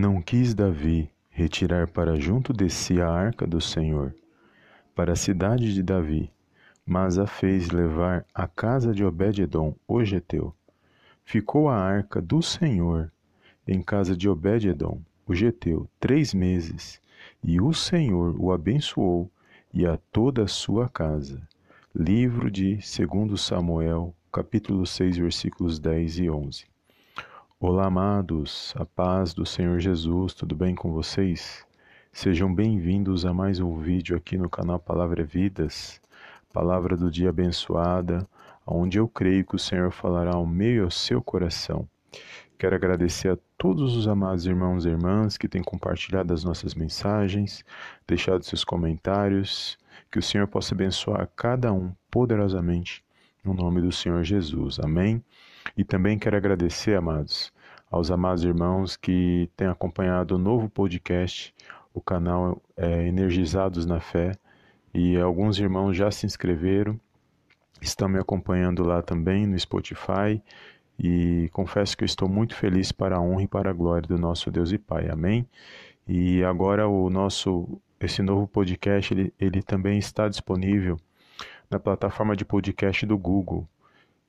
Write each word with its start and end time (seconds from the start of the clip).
Não 0.00 0.22
quis 0.22 0.54
Davi 0.54 1.10
retirar 1.28 1.86
para 1.86 2.18
junto 2.18 2.54
de 2.54 2.70
si 2.70 3.02
a 3.02 3.10
arca 3.10 3.46
do 3.46 3.60
Senhor, 3.60 4.14
para 4.94 5.12
a 5.12 5.14
cidade 5.14 5.74
de 5.74 5.82
Davi, 5.82 6.32
mas 6.86 7.18
a 7.18 7.26
fez 7.26 7.68
levar 7.68 8.24
à 8.34 8.48
casa 8.48 8.94
de 8.94 9.04
Obed-edom, 9.04 9.74
o 9.86 10.02
geteu. 10.02 10.54
Ficou 11.22 11.68
a 11.68 11.76
arca 11.76 12.18
do 12.18 12.40
Senhor 12.40 13.12
em 13.68 13.82
casa 13.82 14.16
de 14.16 14.26
Obed-edom, 14.26 15.02
o 15.26 15.34
geteu, 15.34 15.86
três 16.00 16.32
meses, 16.32 16.98
e 17.44 17.60
o 17.60 17.74
Senhor 17.74 18.34
o 18.40 18.52
abençoou 18.52 19.30
e 19.70 19.84
a 19.84 19.98
toda 20.10 20.44
a 20.44 20.48
sua 20.48 20.88
casa. 20.88 21.46
Livro 21.94 22.50
de 22.50 22.76
2 22.76 23.38
Samuel, 23.38 24.14
capítulo 24.32 24.86
6, 24.86 25.18
versículos 25.18 25.78
10 25.78 26.20
e 26.20 26.30
11. 26.30 26.69
Olá, 27.62 27.88
amados, 27.88 28.72
a 28.74 28.86
paz 28.86 29.34
do 29.34 29.44
Senhor 29.44 29.78
Jesus, 29.80 30.32
tudo 30.32 30.56
bem 30.56 30.74
com 30.74 30.92
vocês? 30.92 31.62
Sejam 32.10 32.52
bem-vindos 32.52 33.26
a 33.26 33.34
mais 33.34 33.60
um 33.60 33.76
vídeo 33.76 34.16
aqui 34.16 34.38
no 34.38 34.48
canal 34.48 34.78
Palavra 34.78 35.22
Vidas, 35.22 36.00
palavra 36.54 36.96
do 36.96 37.10
dia 37.10 37.28
abençoada, 37.28 38.26
onde 38.66 38.98
eu 38.98 39.06
creio 39.06 39.44
que 39.44 39.56
o 39.56 39.58
Senhor 39.58 39.90
falará 39.90 40.36
ao 40.36 40.46
meio 40.46 40.80
e 40.80 40.84
ao 40.84 40.90
seu 40.90 41.20
coração. 41.20 41.86
Quero 42.58 42.74
agradecer 42.74 43.28
a 43.28 43.38
todos 43.58 43.94
os 43.94 44.08
amados 44.08 44.46
irmãos 44.46 44.86
e 44.86 44.88
irmãs 44.88 45.36
que 45.36 45.46
têm 45.46 45.62
compartilhado 45.62 46.32
as 46.32 46.42
nossas 46.42 46.74
mensagens, 46.74 47.62
deixado 48.08 48.42
seus 48.42 48.64
comentários, 48.64 49.76
que 50.10 50.18
o 50.18 50.22
Senhor 50.22 50.48
possa 50.48 50.74
abençoar 50.74 51.28
cada 51.36 51.70
um 51.74 51.92
poderosamente 52.10 53.04
no 53.44 53.52
nome 53.52 53.82
do 53.82 53.92
Senhor 53.92 54.24
Jesus. 54.24 54.80
Amém. 54.80 55.22
E 55.76 55.84
também 55.84 56.18
quero 56.18 56.36
agradecer, 56.36 56.96
amados, 56.96 57.52
aos 57.90 58.10
amados 58.10 58.44
irmãos 58.44 58.96
que 58.96 59.50
têm 59.56 59.68
acompanhado 59.68 60.36
o 60.36 60.38
novo 60.38 60.68
podcast, 60.68 61.54
o 61.92 62.00
canal 62.00 62.60
é, 62.76 63.06
Energizados 63.06 63.84
na 63.86 64.00
Fé, 64.00 64.32
e 64.92 65.16
alguns 65.16 65.58
irmãos 65.58 65.94
já 65.94 66.10
se 66.10 66.26
inscreveram, 66.26 66.98
estão 67.80 68.08
me 68.08 68.18
acompanhando 68.18 68.82
lá 68.84 69.02
também 69.02 69.46
no 69.46 69.58
Spotify 69.58 70.42
e 70.98 71.48
confesso 71.52 71.96
que 71.96 72.04
eu 72.04 72.06
estou 72.06 72.28
muito 72.28 72.54
feliz 72.54 72.92
para 72.92 73.16
a 73.16 73.20
honra 73.20 73.44
e 73.44 73.48
para 73.48 73.70
a 73.70 73.72
glória 73.72 74.06
do 74.06 74.18
nosso 74.18 74.50
Deus 74.50 74.70
e 74.70 74.78
Pai. 74.78 75.08
Amém? 75.08 75.48
E 76.06 76.42
agora 76.44 76.86
o 76.88 77.08
nosso 77.08 77.80
esse 78.00 78.22
novo 78.22 78.46
podcast 78.46 79.12
ele, 79.12 79.32
ele 79.38 79.62
também 79.62 79.98
está 79.98 80.28
disponível 80.28 80.98
na 81.70 81.78
plataforma 81.78 82.34
de 82.34 82.44
podcast 82.44 83.06
do 83.06 83.16
Google. 83.16 83.68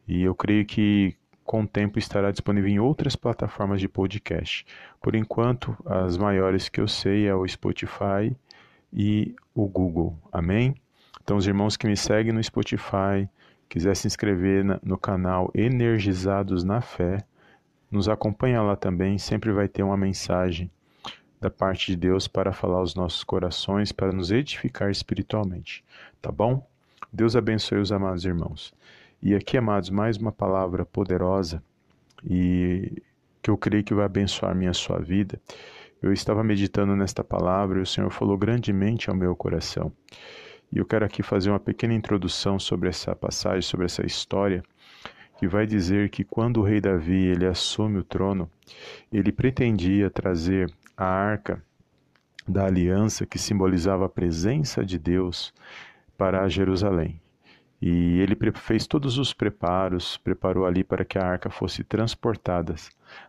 E 0.07 0.21
eu 0.21 0.35
creio 0.35 0.65
que 0.65 1.15
com 1.51 1.63
o 1.63 1.67
tempo 1.67 1.99
estará 1.99 2.31
disponível 2.31 2.71
em 2.71 2.79
outras 2.79 3.13
plataformas 3.13 3.81
de 3.81 3.89
podcast. 3.89 4.65
Por 5.01 5.15
enquanto, 5.15 5.75
as 5.85 6.15
maiores 6.15 6.69
que 6.69 6.79
eu 6.79 6.87
sei 6.87 7.27
é 7.27 7.35
o 7.35 7.45
Spotify 7.45 8.33
e 8.93 9.35
o 9.53 9.67
Google. 9.67 10.17
Amém? 10.31 10.73
Então, 11.21 11.35
os 11.35 11.45
irmãos 11.45 11.75
que 11.75 11.85
me 11.85 11.97
seguem 11.97 12.31
no 12.31 12.41
Spotify, 12.41 13.27
quiser 13.67 13.97
se 13.97 14.07
inscrever 14.07 14.63
no 14.81 14.97
canal 14.97 15.51
Energizados 15.53 16.63
na 16.63 16.79
Fé, 16.79 17.17
nos 17.91 18.07
acompanha 18.07 18.61
lá 18.61 18.77
também, 18.77 19.17
sempre 19.17 19.51
vai 19.51 19.67
ter 19.67 19.83
uma 19.83 19.97
mensagem 19.97 20.71
da 21.41 21.49
parte 21.49 21.87
de 21.87 21.97
Deus 21.97 22.29
para 22.29 22.53
falar 22.53 22.77
aos 22.77 22.95
nossos 22.95 23.25
corações, 23.25 23.91
para 23.91 24.13
nos 24.13 24.31
edificar 24.31 24.89
espiritualmente, 24.89 25.83
tá 26.21 26.31
bom? 26.31 26.65
Deus 27.11 27.35
abençoe 27.35 27.79
os 27.79 27.91
amados 27.91 28.23
irmãos. 28.23 28.73
E 29.23 29.35
aqui, 29.35 29.55
amados, 29.55 29.91
mais 29.91 30.17
uma 30.17 30.31
palavra 30.31 30.83
poderosa 30.83 31.61
e 32.27 33.03
que 33.39 33.51
eu 33.51 33.57
creio 33.57 33.83
que 33.83 33.93
vai 33.93 34.05
abençoar 34.05 34.55
minha 34.55 34.73
sua 34.73 34.97
vida. 34.97 35.39
Eu 36.01 36.11
estava 36.11 36.43
meditando 36.43 36.95
nesta 36.95 37.23
palavra 37.23 37.77
e 37.77 37.83
o 37.83 37.85
Senhor 37.85 38.09
falou 38.09 38.35
grandemente 38.35 39.11
ao 39.11 39.15
meu 39.15 39.35
coração. 39.35 39.91
E 40.71 40.79
eu 40.79 40.85
quero 40.87 41.05
aqui 41.05 41.21
fazer 41.21 41.51
uma 41.51 41.59
pequena 41.59 41.93
introdução 41.93 42.57
sobre 42.57 42.89
essa 42.89 43.15
passagem, 43.15 43.61
sobre 43.61 43.85
essa 43.85 44.03
história, 44.03 44.63
que 45.37 45.47
vai 45.47 45.67
dizer 45.67 46.09
que 46.09 46.23
quando 46.23 46.57
o 46.57 46.63
rei 46.63 46.81
Davi 46.81 47.27
ele 47.27 47.45
assume 47.45 47.99
o 47.99 48.03
trono, 48.03 48.49
ele 49.13 49.31
pretendia 49.31 50.09
trazer 50.09 50.73
a 50.97 51.05
arca 51.05 51.63
da 52.47 52.65
aliança 52.65 53.23
que 53.27 53.37
simbolizava 53.37 54.07
a 54.07 54.09
presença 54.09 54.83
de 54.83 54.97
Deus 54.97 55.53
para 56.17 56.49
Jerusalém. 56.49 57.21
E 57.81 58.19
ele 58.19 58.37
fez 58.53 58.85
todos 58.85 59.17
os 59.17 59.33
preparos, 59.33 60.15
preparou 60.17 60.67
ali 60.67 60.83
para 60.83 61.03
que 61.03 61.17
a 61.17 61.25
arca 61.25 61.49
fosse 61.49 61.83
transportada 61.83 62.75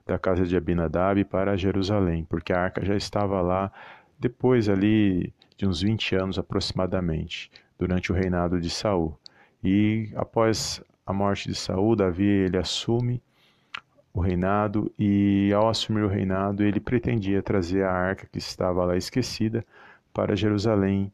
da 0.06 0.18
casa 0.18 0.44
de 0.44 0.54
Abinadab 0.56 1.24
para 1.24 1.56
Jerusalém, 1.56 2.26
porque 2.28 2.52
a 2.52 2.60
arca 2.60 2.84
já 2.84 2.94
estava 2.94 3.40
lá 3.40 3.72
depois 4.18 4.68
ali 4.68 5.32
de 5.56 5.66
uns 5.66 5.80
20 5.80 6.16
anos 6.16 6.38
aproximadamente, 6.38 7.50
durante 7.78 8.12
o 8.12 8.14
reinado 8.14 8.60
de 8.60 8.68
Saul. 8.68 9.18
E 9.64 10.10
após 10.14 10.82
a 11.06 11.12
morte 11.12 11.48
de 11.48 11.54
Saul, 11.54 11.96
Davi 11.96 12.26
ele 12.26 12.58
assume 12.58 13.22
o 14.12 14.20
reinado 14.20 14.92
e 14.98 15.50
ao 15.54 15.68
assumir 15.68 16.02
o 16.02 16.08
reinado 16.08 16.62
ele 16.62 16.78
pretendia 16.78 17.42
trazer 17.42 17.84
a 17.84 17.90
arca 17.90 18.26
que 18.30 18.38
estava 18.38 18.84
lá 18.84 18.96
esquecida 18.96 19.64
para 20.12 20.36
Jerusalém 20.36 21.10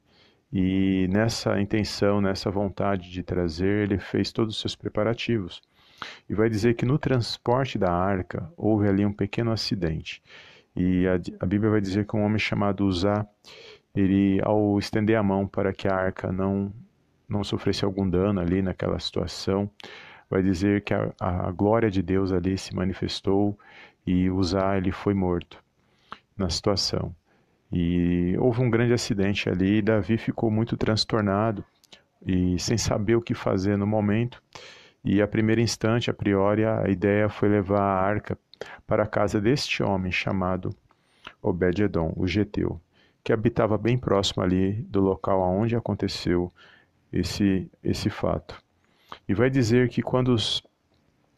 e 0.52 1.06
nessa 1.10 1.60
intenção, 1.60 2.20
nessa 2.20 2.50
vontade 2.50 3.10
de 3.10 3.22
trazer, 3.22 3.84
ele 3.84 3.98
fez 3.98 4.32
todos 4.32 4.54
os 4.54 4.60
seus 4.60 4.74
preparativos. 4.74 5.60
E 6.28 6.34
vai 6.34 6.48
dizer 6.48 6.74
que 6.74 6.86
no 6.86 6.98
transporte 6.98 7.76
da 7.76 7.92
arca 7.92 8.50
houve 8.56 8.88
ali 8.88 9.04
um 9.04 9.12
pequeno 9.12 9.50
acidente. 9.50 10.22
E 10.74 11.06
a, 11.06 11.14
a 11.40 11.46
Bíblia 11.46 11.70
vai 11.70 11.80
dizer 11.80 12.06
que 12.06 12.16
um 12.16 12.22
homem 12.22 12.38
chamado 12.38 12.86
Uzá 12.86 13.26
ele 13.94 14.40
ao 14.42 14.78
estender 14.78 15.16
a 15.16 15.22
mão 15.22 15.46
para 15.46 15.72
que 15.72 15.88
a 15.88 15.94
arca 15.94 16.30
não 16.32 16.72
não 17.28 17.44
sofresse 17.44 17.84
algum 17.84 18.08
dano 18.08 18.40
ali 18.40 18.62
naquela 18.62 18.98
situação, 18.98 19.70
vai 20.30 20.42
dizer 20.42 20.82
que 20.82 20.94
a, 20.94 21.12
a 21.20 21.50
glória 21.50 21.90
de 21.90 22.00
Deus 22.00 22.32
ali 22.32 22.56
se 22.56 22.74
manifestou 22.74 23.58
e 24.06 24.30
Uzá 24.30 24.78
ele 24.78 24.90
foi 24.90 25.12
morto 25.12 25.62
na 26.34 26.48
situação. 26.48 27.14
E 27.70 28.34
houve 28.38 28.62
um 28.62 28.70
grande 28.70 28.92
acidente 28.92 29.48
ali 29.48 29.78
e 29.78 29.82
Davi 29.82 30.16
ficou 30.16 30.50
muito 30.50 30.76
transtornado 30.76 31.64
e 32.24 32.58
sem 32.58 32.78
saber 32.78 33.16
o 33.16 33.22
que 33.22 33.34
fazer 33.34 33.76
no 33.76 33.86
momento. 33.86 34.42
E 35.04 35.22
a 35.22 35.28
primeiro 35.28 35.60
instante, 35.60 36.10
a 36.10 36.14
priori, 36.14 36.64
a 36.64 36.88
ideia 36.88 37.28
foi 37.28 37.48
levar 37.48 37.80
a 37.80 38.00
arca 38.00 38.38
para 38.86 39.04
a 39.04 39.06
casa 39.06 39.40
deste 39.40 39.82
homem 39.82 40.10
chamado 40.10 40.74
Obed-edom, 41.42 42.12
o 42.16 42.26
geteu 42.26 42.80
que 43.28 43.32
habitava 43.34 43.76
bem 43.76 43.98
próximo 43.98 44.42
ali 44.42 44.72
do 44.88 45.02
local 45.02 45.42
onde 45.42 45.76
aconteceu 45.76 46.50
esse, 47.12 47.70
esse 47.84 48.08
fato. 48.08 48.58
E 49.28 49.34
vai 49.34 49.50
dizer 49.50 49.90
que 49.90 50.00
quando 50.00 50.28
os, 50.28 50.62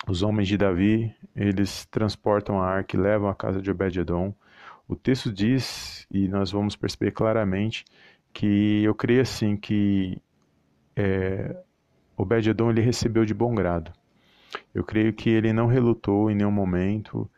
os 0.06 0.22
homens 0.22 0.47
de 0.47 0.56
Davi, 0.56 1.12
eles 1.34 1.86
transportam 1.86 2.62
a 2.62 2.64
arca 2.64 2.97
e 2.97 3.00
levam 3.00 3.28
a 3.28 3.34
casa 3.34 3.60
de 3.60 3.72
Obed-edom, 3.72 4.32
o 4.91 4.97
texto 4.97 5.33
diz, 5.33 6.05
e 6.11 6.27
nós 6.27 6.51
vamos 6.51 6.75
perceber 6.75 7.12
claramente, 7.12 7.84
que 8.33 8.83
eu 8.83 8.93
creio 8.93 9.23
assim 9.23 9.56
que 9.56 10.21
é, 10.97 11.56
Obed-edom 12.17 12.71
ele 12.71 12.81
recebeu 12.81 13.25
de 13.25 13.33
bom 13.33 13.55
grado. 13.55 13.93
Eu 14.75 14.83
creio 14.83 15.12
que 15.12 15.31
ele 15.31 15.53
não 15.53 15.69
relutou 15.69 16.28
em 16.28 16.34
nenhum 16.34 16.51
momento, 16.51 17.31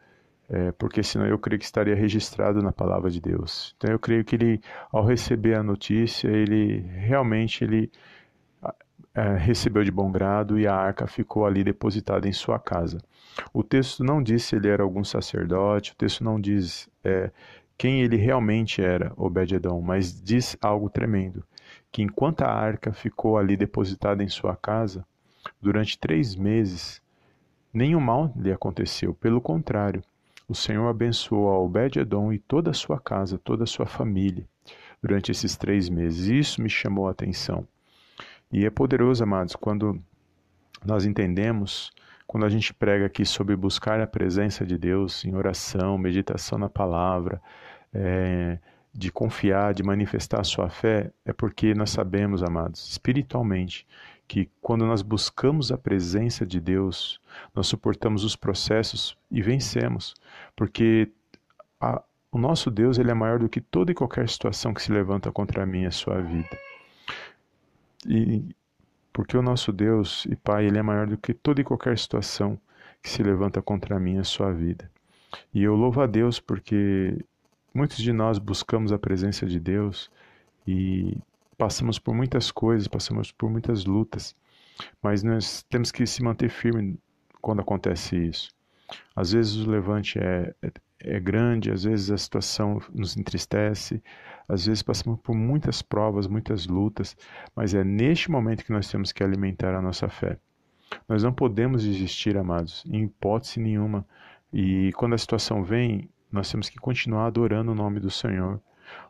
é, 0.49 0.73
porque 0.73 1.03
senão 1.03 1.27
eu 1.27 1.39
creio 1.39 1.59
que 1.59 1.67
estaria 1.67 1.95
registrado 1.95 2.63
na 2.63 2.73
palavra 2.73 3.11
de 3.11 3.21
Deus. 3.21 3.75
Então 3.77 3.91
eu 3.91 3.99
creio 3.99 4.25
que 4.25 4.34
ele, 4.34 4.61
ao 4.91 5.05
receber 5.05 5.55
a 5.55 5.63
notícia, 5.63 6.29
ele 6.29 6.79
realmente 6.81 7.65
ele 7.65 7.93
é, 9.15 9.37
recebeu 9.37 9.84
de 9.84 9.91
bom 9.91 10.11
grado 10.11 10.59
e 10.59 10.67
a 10.67 10.75
arca 10.75 11.06
ficou 11.06 11.47
ali 11.47 11.62
depositada 11.62 12.28
em 12.28 12.33
sua 12.33 12.59
casa. 12.59 12.99
O 13.53 13.62
texto 13.62 14.03
não 14.03 14.23
diz 14.23 14.45
se 14.45 14.56
ele 14.56 14.69
era 14.69 14.83
algum 14.83 15.05
sacerdote, 15.05 15.93
o 15.93 15.97
texto 15.97 16.25
não 16.25 16.41
diz 16.41 16.89
é, 17.04 17.31
quem 17.77 18.03
ele 18.03 18.16
realmente 18.16 18.83
era, 18.83 19.13
Obed-edom, 19.16 19.81
mas 19.81 20.21
diz 20.21 20.57
algo 20.60 20.89
tremendo, 20.89 21.45
que 21.91 22.03
enquanto 22.03 22.42
a 22.42 22.53
arca 22.53 22.92
ficou 22.92 23.36
ali 23.36 23.57
depositada 23.57 24.22
em 24.22 24.28
sua 24.28 24.57
casa, 24.57 25.04
durante 25.60 25.98
três 25.98 26.36
meses, 26.36 27.03
nenhum 27.72 28.01
mal 28.01 28.33
lhe 28.36 28.53
aconteceu, 28.53 29.15
pelo 29.15 29.41
contrário, 29.41 30.03
o 30.48 30.54
Senhor 30.54 30.86
abençoou 30.89 31.51
a 31.51 31.59
Obed-Edom 31.59 32.33
e 32.33 32.39
toda 32.39 32.71
a 32.71 32.75
sua 32.75 33.01
casa, 33.01 33.39
toda 33.39 33.65
a 33.65 33.66
sua 33.66 33.86
família, 33.86 34.47
durante 35.03 35.31
esses 35.31 35.57
três 35.57 35.89
meses. 35.89 36.27
Isso 36.27 36.63
me 36.63 36.69
chamou 36.69 37.09
a 37.09 37.10
atenção. 37.10 37.66
E 38.53 38.66
é 38.66 38.71
poderoso, 38.71 39.25
amados, 39.25 39.57
quando 39.57 39.99
nós 40.84 41.07
entendemos, 41.07 41.91
quando 42.27 42.45
a 42.45 42.51
gente 42.51 42.75
prega 42.75 43.07
aqui 43.07 43.25
sobre 43.25 43.57
buscar 43.57 43.99
a 44.01 44.07
presença 44.07 44.66
de 44.66 44.77
Deus 44.77 45.25
em 45.25 45.34
oração, 45.34 45.97
meditação 45.97 46.59
na 46.59 46.69
palavra, 46.69 47.41
é, 47.95 48.59
de 48.93 49.10
confiar, 49.10 49.72
de 49.72 49.83
manifestar 49.83 50.41
a 50.41 50.45
sua 50.45 50.69
fé, 50.69 51.10
é 51.25 51.33
porque 51.33 51.75
nós 51.75 51.91
sabemos, 51.91 52.43
amados, 52.43 52.91
espiritualmente, 52.91 53.87
que 54.28 54.51
quando 54.60 54.84
nós 54.84 55.01
buscamos 55.01 55.72
a 55.72 55.78
presença 55.78 56.45
de 56.45 56.60
Deus, 56.60 57.21
nós 57.55 57.66
suportamos 57.66 58.22
os 58.22 58.37
processos 58.37 59.16
e 59.31 59.41
vencemos, 59.41 60.15
porque 60.55 61.10
a, 61.81 62.03
o 62.31 62.39
nosso 62.39 62.71
Deus 62.71 62.98
ele 62.98 63.10
é 63.10 63.15
maior 63.15 63.39
do 63.39 63.48
que 63.48 63.63
toda 63.63 63.93
e 63.93 63.95
qualquer 63.95 64.28
situação 64.28 64.75
que 64.75 64.83
se 64.83 64.93
levanta 64.93 65.33
contra 65.33 65.65
mim 65.65 65.83
e 65.83 65.87
a 65.87 65.91
sua 65.91 66.21
vida. 66.21 66.72
E 68.07 68.54
porque 69.13 69.37
o 69.37 69.43
nosso 69.43 69.72
Deus 69.72 70.25
e 70.27 70.34
Pai, 70.34 70.66
ele 70.66 70.78
é 70.78 70.83
maior 70.83 71.07
do 71.07 71.19
que 71.19 71.34
toda 71.34 71.60
e 71.60 71.65
qualquer 71.65 71.99
situação 71.99 72.59
que 73.03 73.10
se 73.10 73.22
levanta 73.22 73.60
contra 73.60 74.01
mim 74.01 74.16
e 74.16 74.19
a 74.19 74.25
sua 74.25 74.53
vida. 74.53 74.91
E 75.53 75.63
eu 75.63 75.75
louvo 75.75 76.01
a 76.01 76.07
Deus 76.07 76.41
porque 76.41 77.19
muitos 77.75 77.99
de 77.99 78.13
nós 78.13 78.39
buscamos 78.39 78.93
a 78.93 78.99
presença 78.99 79.47
de 79.47 79.60
Deus 79.60 80.10
e 80.66 81.19
passamos 81.59 81.99
por 81.99 82.15
muitas 82.15 82.51
coisas, 82.51 82.89
passamos 82.89 83.31
por 83.31 83.51
muitas 83.51 83.84
lutas, 83.84 84.34
mas 85.03 85.22
nós 85.22 85.63
temos 85.65 85.91
que 85.91 86.07
se 86.07 86.22
manter 86.22 86.48
firme 86.48 86.98
quando 87.41 87.60
acontece 87.60 88.16
isso. 88.16 88.51
Às 89.15 89.33
vezes 89.33 89.57
o 89.57 89.71
levante 89.71 90.19
é, 90.19 90.55
é, 91.04 91.21
grande, 91.21 91.71
às 91.71 91.84
vezes 91.84 92.10
a 92.10 92.19
situação 92.19 92.81
nos 92.93 93.16
entristece, 93.16 94.03
às 94.49 94.66
vezes 94.66 94.83
passamos 94.83 95.21
por 95.21 95.34
muitas 95.34 95.83
provas, 95.83 96.27
muitas 96.27 96.66
lutas, 96.66 97.16
mas 97.54 97.75
é 97.75 97.84
neste 97.84 98.31
momento 98.31 98.65
que 98.65 98.72
nós 98.72 98.91
temos 98.91 99.13
que 99.13 99.22
alimentar 99.22 99.75
a 99.75 99.83
nossa 99.83 100.09
fé. 100.09 100.39
Nós 101.09 101.22
não 101.22 101.33
podemos 101.33 101.83
desistir, 101.83 102.37
amados, 102.37 102.84
em 102.87 103.04
hipótese 103.04 103.60
nenhuma. 103.60 104.07
E 104.53 104.93
quando 104.93 105.15
a 105.15 105.19
situação 105.19 105.65
vem, 105.65 106.09
nós 106.31 106.51
temos 106.51 106.69
que 106.69 106.77
continuar 106.77 107.27
adorando 107.27 107.72
o 107.72 107.75
nome 107.75 107.98
do 107.98 108.10
Senhor, 108.10 108.60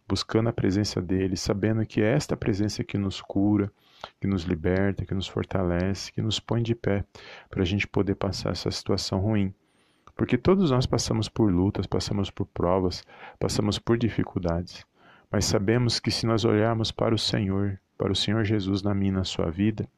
buscando 0.08 0.48
a 0.48 0.52
presença 0.52 1.00
dele, 1.00 1.36
sabendo 1.36 1.84
que 1.84 2.00
é 2.00 2.12
esta 2.12 2.36
presença 2.36 2.84
que 2.84 2.96
nos 2.96 3.20
cura, 3.20 3.70
que 4.20 4.26
nos 4.26 4.42
liberta, 4.42 5.04
que 5.04 5.14
nos 5.14 5.26
fortalece, 5.26 6.12
que 6.12 6.22
nos 6.22 6.38
põe 6.38 6.62
de 6.62 6.74
pé 6.74 7.04
para 7.50 7.62
a 7.62 7.66
gente 7.66 7.86
poder 7.86 8.14
passar 8.14 8.50
essa 8.50 8.70
situação 8.70 9.20
ruim. 9.20 9.54
Porque 10.16 10.36
todos 10.36 10.70
nós 10.70 10.86
passamos 10.86 11.28
por 11.28 11.50
lutas, 11.50 11.86
passamos 11.86 12.30
por 12.30 12.46
provas, 12.46 13.02
passamos 13.38 13.78
por 13.78 13.96
dificuldades. 13.96 14.84
Mas 15.30 15.46
sabemos 15.46 15.98
que 15.98 16.10
se 16.10 16.26
nós 16.26 16.44
olharmos 16.44 16.92
para 16.92 17.14
o 17.14 17.18
Senhor, 17.18 17.80
para 17.96 18.12
o 18.12 18.16
Senhor 18.16 18.44
Jesus 18.44 18.82
na 18.82 18.94
minha 18.94 19.12
na 19.12 19.24
sua 19.24 19.50
vida, 19.50 19.88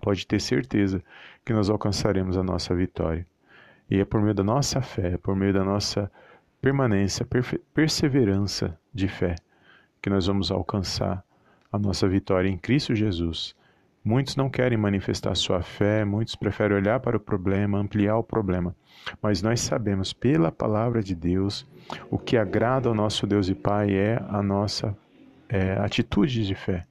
pode 0.00 0.26
ter 0.26 0.40
certeza 0.40 1.02
que 1.44 1.52
nós 1.52 1.68
alcançaremos 1.68 2.36
a 2.36 2.42
nossa 2.42 2.74
vitória. 2.74 3.26
E 3.90 3.98
é 3.98 4.04
por 4.04 4.22
meio 4.22 4.34
da 4.34 4.44
nossa 4.44 4.80
fé, 4.80 5.14
é 5.14 5.16
por 5.18 5.34
meio 5.36 5.52
da 5.52 5.64
nossa 5.64 6.10
permanência, 6.60 7.26
perseverança 7.74 8.78
de 8.94 9.08
fé, 9.08 9.34
que 10.00 10.08
nós 10.08 10.26
vamos 10.26 10.50
alcançar 10.50 11.24
a 11.70 11.78
nossa 11.78 12.08
vitória 12.08 12.48
em 12.48 12.56
Cristo 12.56 12.94
Jesus. 12.94 13.56
Muitos 14.04 14.34
não 14.34 14.50
querem 14.50 14.76
manifestar 14.76 15.34
sua 15.36 15.62
fé, 15.62 16.04
muitos 16.04 16.34
preferem 16.34 16.76
olhar 16.76 16.98
para 16.98 17.16
o 17.16 17.20
problema, 17.20 17.78
ampliar 17.78 18.16
o 18.16 18.22
problema. 18.22 18.74
Mas 19.20 19.42
nós 19.42 19.60
sabemos 19.60 20.12
pela 20.12 20.50
palavra 20.50 21.02
de 21.02 21.14
Deus 21.14 21.66
o 22.10 22.18
que 22.18 22.36
agrada 22.36 22.88
ao 22.88 22.94
nosso 22.94 23.26
Deus 23.26 23.48
e 23.48 23.54
Pai 23.54 23.94
é 23.94 24.20
a 24.28 24.42
nossa 24.42 24.96
é, 25.48 25.72
atitude 25.74 26.44
de 26.44 26.54
fé. 26.54 26.84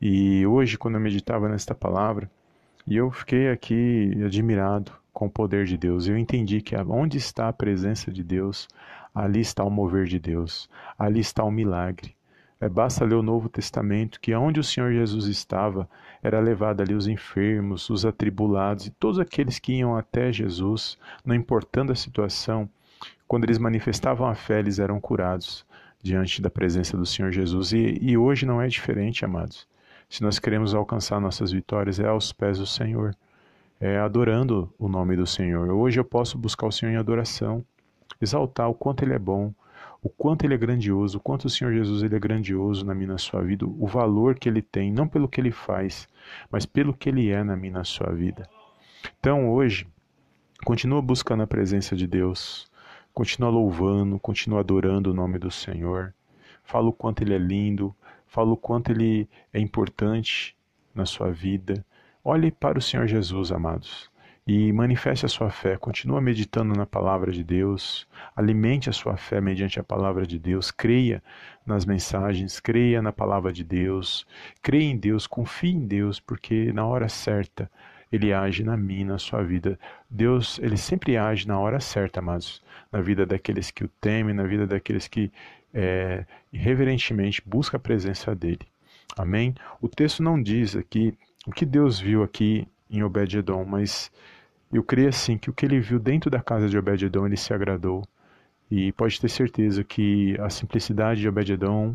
E 0.00 0.46
hoje, 0.46 0.76
quando 0.76 0.96
eu 0.96 1.00
meditava 1.00 1.48
nesta 1.48 1.74
palavra, 1.74 2.30
e 2.86 2.96
eu 2.96 3.10
fiquei 3.10 3.50
aqui 3.50 4.12
admirado 4.24 4.92
com 5.12 5.26
o 5.26 5.30
poder 5.30 5.64
de 5.64 5.76
Deus. 5.76 6.06
Eu 6.06 6.16
entendi 6.16 6.60
que 6.60 6.76
onde 6.76 7.16
está 7.16 7.48
a 7.48 7.52
presença 7.52 8.12
de 8.12 8.22
Deus, 8.22 8.68
ali 9.14 9.40
está 9.40 9.64
o 9.64 9.70
mover 9.70 10.04
de 10.04 10.18
Deus, 10.18 10.68
ali 10.98 11.20
está 11.20 11.42
o 11.42 11.50
milagre. 11.50 12.15
É, 12.60 12.68
basta 12.68 13.04
ler 13.04 13.14
o 13.14 13.22
Novo 13.22 13.48
Testamento, 13.48 14.18
que 14.18 14.34
onde 14.34 14.58
o 14.58 14.64
Senhor 14.64 14.90
Jesus 14.92 15.26
estava, 15.26 15.88
era 16.22 16.40
levado 16.40 16.80
ali 16.80 16.94
os 16.94 17.06
enfermos, 17.06 17.90
os 17.90 18.06
atribulados 18.06 18.86
e 18.86 18.90
todos 18.90 19.18
aqueles 19.18 19.58
que 19.58 19.74
iam 19.74 19.96
até 19.96 20.32
Jesus, 20.32 20.98
não 21.24 21.34
importando 21.34 21.92
a 21.92 21.96
situação, 21.96 22.68
quando 23.28 23.44
eles 23.44 23.58
manifestavam 23.58 24.26
a 24.26 24.34
fé, 24.34 24.60
eles 24.60 24.78
eram 24.78 25.00
curados 25.00 25.66
diante 26.02 26.40
da 26.40 26.48
presença 26.48 26.96
do 26.96 27.04
Senhor 27.04 27.32
Jesus. 27.32 27.72
E, 27.72 27.98
e 28.00 28.16
hoje 28.16 28.46
não 28.46 28.62
é 28.62 28.68
diferente, 28.68 29.24
amados. 29.24 29.66
Se 30.08 30.22
nós 30.22 30.38
queremos 30.38 30.74
alcançar 30.74 31.20
nossas 31.20 31.50
vitórias, 31.50 31.98
é 31.98 32.06
aos 32.06 32.32
pés 32.32 32.58
do 32.58 32.66
Senhor, 32.66 33.14
é 33.80 33.98
adorando 33.98 34.72
o 34.78 34.88
nome 34.88 35.16
do 35.16 35.26
Senhor. 35.26 35.68
Hoje 35.70 35.98
eu 35.98 36.04
posso 36.04 36.38
buscar 36.38 36.66
o 36.66 36.72
Senhor 36.72 36.92
em 36.92 36.96
adoração, 36.96 37.64
exaltar 38.20 38.70
o 38.70 38.74
quanto 38.74 39.02
Ele 39.02 39.14
é 39.14 39.18
bom, 39.18 39.52
o 40.06 40.08
quanto 40.08 40.44
ele 40.44 40.54
é 40.54 40.56
grandioso, 40.56 41.18
o 41.18 41.20
quanto 41.20 41.46
o 41.46 41.50
Senhor 41.50 41.74
Jesus 41.74 42.00
ele 42.00 42.14
é 42.14 42.18
grandioso 42.20 42.86
na 42.86 42.94
minha 42.94 43.08
na 43.08 43.18
sua 43.18 43.42
vida, 43.42 43.66
o 43.66 43.88
valor 43.88 44.38
que 44.38 44.48
ele 44.48 44.62
tem, 44.62 44.92
não 44.92 45.08
pelo 45.08 45.28
que 45.28 45.40
ele 45.40 45.50
faz, 45.50 46.08
mas 46.48 46.64
pelo 46.64 46.94
que 46.94 47.08
ele 47.08 47.28
é 47.28 47.42
na 47.42 47.56
minha 47.56 47.72
na 47.72 47.82
sua 47.82 48.12
vida. 48.12 48.48
Então 49.18 49.50
hoje, 49.50 49.84
continua 50.64 51.02
buscando 51.02 51.42
a 51.42 51.46
presença 51.46 51.96
de 51.96 52.06
Deus, 52.06 52.70
continua 53.12 53.50
louvando, 53.50 54.16
continua 54.20 54.60
adorando 54.60 55.10
o 55.10 55.14
nome 55.14 55.40
do 55.40 55.50
Senhor. 55.50 56.14
Fala 56.62 56.88
o 56.88 56.92
quanto 56.92 57.22
ele 57.22 57.34
é 57.34 57.38
lindo, 57.38 57.92
fala 58.28 58.52
o 58.52 58.56
quanto 58.56 58.92
ele 58.92 59.28
é 59.52 59.58
importante 59.58 60.56
na 60.94 61.04
sua 61.04 61.32
vida. 61.32 61.84
Olhe 62.22 62.52
para 62.52 62.78
o 62.78 62.82
Senhor 62.82 63.08
Jesus, 63.08 63.50
amados 63.50 64.08
e 64.46 64.72
manifeste 64.72 65.26
a 65.26 65.28
sua 65.28 65.50
fé. 65.50 65.76
Continua 65.76 66.20
meditando 66.20 66.72
na 66.74 66.86
palavra 66.86 67.32
de 67.32 67.42
Deus, 67.42 68.06
alimente 68.34 68.88
a 68.88 68.92
sua 68.92 69.16
fé 69.16 69.40
mediante 69.40 69.80
a 69.80 69.84
palavra 69.84 70.24
de 70.24 70.38
Deus, 70.38 70.70
creia 70.70 71.22
nas 71.66 71.84
mensagens, 71.84 72.60
creia 72.60 73.02
na 73.02 73.12
palavra 73.12 73.52
de 73.52 73.64
Deus, 73.64 74.24
creia 74.62 74.84
em 74.84 74.96
Deus, 74.96 75.26
confie 75.26 75.72
em 75.72 75.86
Deus, 75.86 76.20
porque 76.20 76.72
na 76.72 76.86
hora 76.86 77.08
certa 77.08 77.68
ele 78.12 78.32
age 78.32 78.62
na 78.62 78.76
minha, 78.76 79.06
na 79.06 79.18
sua 79.18 79.42
vida. 79.42 79.76
Deus, 80.08 80.60
ele 80.60 80.76
sempre 80.76 81.16
age 81.16 81.48
na 81.48 81.58
hora 81.58 81.80
certa, 81.80 82.20
amados, 82.20 82.62
na 82.92 83.00
vida 83.00 83.26
daqueles 83.26 83.72
que 83.72 83.82
o 83.82 83.88
temem, 84.00 84.32
na 84.32 84.44
vida 84.44 84.64
daqueles 84.64 85.08
que 85.08 85.32
é, 85.74 86.24
reverentemente 86.52 87.42
buscam 87.44 87.78
a 87.78 87.80
presença 87.80 88.32
dele. 88.32 88.60
Amém? 89.16 89.54
O 89.80 89.88
texto 89.88 90.22
não 90.22 90.40
diz 90.40 90.76
aqui 90.76 91.18
o 91.46 91.50
que 91.50 91.66
Deus 91.66 91.98
viu 91.98 92.22
aqui 92.22 92.68
em 92.90 93.02
Obed-Edom, 93.02 93.64
mas 93.64 94.10
eu 94.72 94.82
creio 94.82 95.08
assim 95.08 95.38
que 95.38 95.48
o 95.48 95.52
que 95.52 95.64
ele 95.64 95.80
viu 95.80 95.98
dentro 95.98 96.30
da 96.30 96.42
casa 96.42 96.68
de 96.68 96.76
Obed-edom 96.76 97.26
ele 97.26 97.36
se 97.36 97.54
agradou. 97.54 98.06
E 98.70 98.90
pode 98.92 99.20
ter 99.20 99.28
certeza 99.28 99.84
que 99.84 100.36
a 100.40 100.50
simplicidade 100.50 101.20
de 101.20 101.28
Obed-edom, 101.28 101.94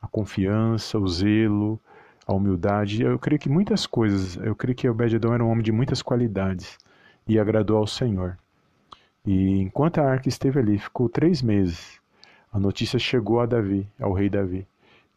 a 0.00 0.06
confiança, 0.06 0.98
o 0.98 1.08
zelo, 1.08 1.80
a 2.26 2.34
humildade, 2.34 3.02
eu 3.02 3.18
creio 3.18 3.40
que 3.40 3.48
muitas 3.48 3.86
coisas, 3.86 4.36
eu 4.36 4.54
creio 4.54 4.76
que 4.76 4.88
Obed-edom 4.88 5.32
era 5.32 5.44
um 5.44 5.50
homem 5.50 5.62
de 5.62 5.72
muitas 5.72 6.02
qualidades 6.02 6.78
e 7.26 7.38
agradou 7.38 7.78
ao 7.78 7.86
Senhor. 7.86 8.36
E 9.24 9.60
enquanto 9.60 9.98
a 9.98 10.04
arca 10.04 10.28
esteve 10.28 10.58
ali, 10.58 10.78
ficou 10.78 11.08
três 11.08 11.40
meses, 11.40 12.00
a 12.52 12.58
notícia 12.58 12.98
chegou 12.98 13.40
a 13.40 13.46
Davi, 13.46 13.86
ao 13.98 14.12
rei 14.12 14.28
Davi, 14.28 14.66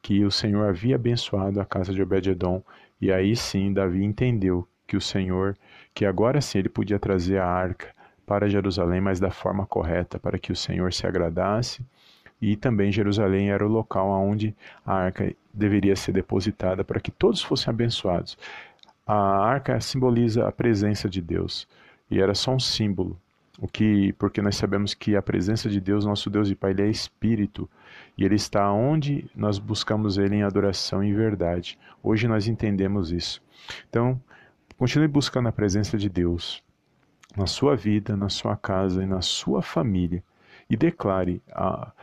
que 0.01 0.23
o 0.23 0.31
Senhor 0.31 0.67
havia 0.67 0.95
abençoado 0.95 1.59
a 1.59 1.65
casa 1.65 1.93
de 1.93 2.01
Obed-edom, 2.01 2.63
e 3.01 3.11
aí 3.11 3.35
sim 3.35 3.73
Davi 3.73 4.03
entendeu 4.03 4.65
que 4.87 4.97
o 4.97 5.01
Senhor, 5.01 5.57
que 5.93 6.05
agora 6.05 6.41
sim 6.41 6.59
ele 6.59 6.69
podia 6.69 6.99
trazer 6.99 7.37
a 7.37 7.45
arca 7.45 7.87
para 8.25 8.49
Jerusalém, 8.49 9.01
mas 9.01 9.19
da 9.19 9.31
forma 9.31 9.65
correta, 9.65 10.19
para 10.19 10.39
que 10.39 10.51
o 10.51 10.55
Senhor 10.55 10.91
se 10.91 11.05
agradasse. 11.05 11.85
E 12.41 12.55
também 12.55 12.91
Jerusalém 12.91 13.49
era 13.49 13.65
o 13.65 13.71
local 13.71 14.09
onde 14.09 14.55
a 14.85 14.93
arca 14.93 15.33
deveria 15.53 15.95
ser 15.95 16.11
depositada 16.11 16.83
para 16.83 16.99
que 16.99 17.11
todos 17.11 17.41
fossem 17.41 17.71
abençoados. 17.71 18.37
A 19.05 19.15
arca 19.15 19.79
simboliza 19.79 20.47
a 20.47 20.51
presença 20.51 21.07
de 21.07 21.21
Deus 21.21 21.67
e 22.09 22.19
era 22.19 22.33
só 22.33 22.53
um 22.53 22.59
símbolo. 22.59 23.19
O 23.57 23.67
que, 23.67 24.13
porque 24.13 24.41
nós 24.41 24.57
sabemos 24.57 24.93
que 24.93 25.15
a 25.15 25.21
presença 25.21 25.69
de 25.69 25.79
Deus, 25.79 26.03
nosso 26.03 26.29
Deus 26.29 26.49
e 26.49 26.55
Pai, 26.55 26.71
ele 26.71 26.81
é 26.81 26.89
espírito 26.89 27.69
e 28.17 28.25
ele 28.25 28.35
está 28.35 28.69
onde 28.71 29.29
nós 29.33 29.57
buscamos 29.57 30.17
ele 30.17 30.35
em 30.35 30.43
adoração 30.43 31.01
e 31.03 31.13
verdade. 31.13 31.79
Hoje 32.03 32.27
nós 32.27 32.47
entendemos 32.47 33.11
isso. 33.11 33.41
Então, 33.89 34.19
Continue 34.77 35.07
buscando 35.07 35.47
a 35.47 35.53
presença 35.53 35.97
de 35.97 36.09
Deus 36.09 36.61
na 37.35 37.47
sua 37.47 37.75
vida, 37.75 38.17
na 38.17 38.27
sua 38.27 38.57
casa 38.57 39.03
e 39.03 39.05
na 39.05 39.21
sua 39.21 39.61
família. 39.61 40.23
E 40.69 40.75
declare 40.75 41.41
ao 41.53 41.93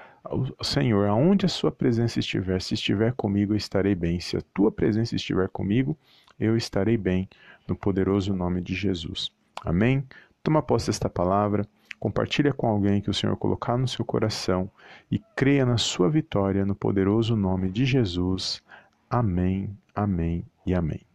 Senhor, 0.63 1.07
aonde 1.07 1.45
a 1.45 1.49
sua 1.49 1.71
presença 1.71 2.19
estiver, 2.19 2.63
se 2.63 2.75
estiver 2.75 3.13
comigo, 3.13 3.53
eu 3.53 3.57
estarei 3.57 3.95
bem. 3.95 4.21
Se 4.21 4.37
a 4.37 4.43
tua 4.55 4.71
presença 4.71 5.15
estiver 5.15 5.49
comigo, 5.49 5.97
eu 6.39 6.57
estarei 6.57 6.97
bem, 6.97 7.29
no 7.69 7.77
poderoso 7.77 8.35
nome 8.35 8.61
de 8.61 8.75
Jesus. 8.75 9.31
Amém? 9.65 10.07
Toma 10.43 10.63
posse 10.63 10.87
desta 10.87 11.11
palavra, 11.11 11.67
compartilha 12.01 12.53
com 12.53 12.67
alguém 12.67 13.01
que 13.01 13.11
o 13.11 13.15
Senhor 13.15 13.37
colocar 13.37 13.77
no 13.77 13.87
seu 13.87 14.05
coração 14.05 14.71
e 15.11 15.19
creia 15.37 15.67
na 15.67 15.77
sua 15.77 16.09
vitória, 16.09 16.65
no 16.65 16.75
poderoso 16.75 17.37
nome 17.37 17.71
de 17.71 17.85
Jesus. 17.85 18.63
Amém, 19.11 19.77
amém 19.95 20.45
e 20.67 20.75
amém. 20.75 21.12